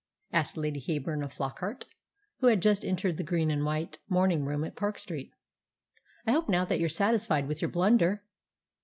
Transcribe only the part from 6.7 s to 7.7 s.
you're satisfied with your